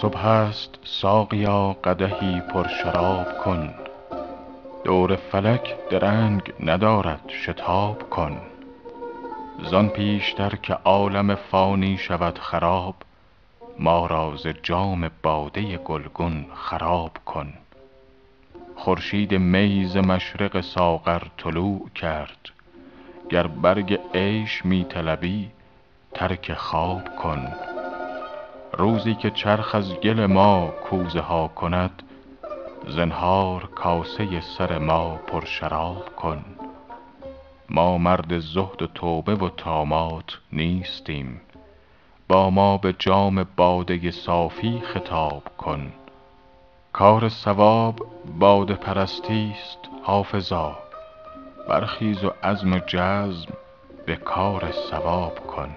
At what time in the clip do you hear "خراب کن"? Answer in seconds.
16.54-17.52